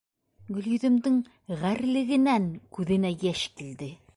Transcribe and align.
Гөлйөҙөмдөң 0.53 1.19
ғәрлегенән 1.65 2.51
күҙенә 2.79 3.13
йәш 3.19 3.45
килде. 3.61 3.93